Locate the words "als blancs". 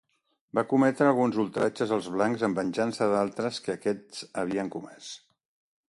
1.97-2.47